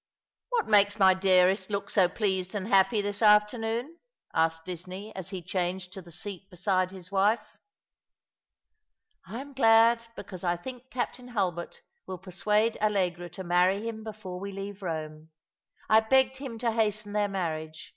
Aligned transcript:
"What 0.50 0.68
makes 0.68 0.98
my 0.98 1.14
dearest 1.14 1.70
look 1.70 1.88
so 1.88 2.06
pleased 2.06 2.54
and 2.54 2.68
happy 2.68 3.00
this 3.00 3.22
afternoon?" 3.22 3.96
asked 4.34 4.66
Disney, 4.66 5.16
as 5.16 5.30
he 5.30 5.40
changed 5.40 5.90
to 5.94 6.02
the 6.02 6.10
seat 6.12 6.50
beside 6.50 6.90
his 6.90 7.10
wife." 7.10 7.40
I 9.26 9.40
am 9.40 9.54
glad 9.54 10.04
because 10.16 10.44
I 10.44 10.56
think 10.58 10.90
Captain 10.90 11.28
Hulbert 11.28 11.80
will 12.06 12.18
persuade 12.18 12.76
Allegra 12.82 13.30
to 13.30 13.42
marry 13.42 13.88
him 13.88 14.04
before 14.04 14.38
we 14.38 14.52
leave 14.52 14.80
Eome. 14.80 15.28
I 15.88 16.00
begged 16.00 16.36
him 16.36 16.58
to 16.58 16.70
hasten 16.70 17.14
their 17.14 17.26
marriage. 17.28 17.94